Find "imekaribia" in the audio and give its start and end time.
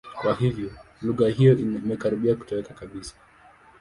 1.57-2.35